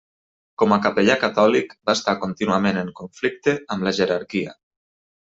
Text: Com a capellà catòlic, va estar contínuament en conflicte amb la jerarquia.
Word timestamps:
Com 0.61 0.71
a 0.77 0.77
capellà 0.85 1.17
catòlic, 1.23 1.75
va 1.89 1.95
estar 1.99 2.15
contínuament 2.23 2.79
en 2.85 2.89
conflicte 3.01 3.55
amb 3.77 3.87
la 3.89 3.93
jerarquia. 3.99 4.57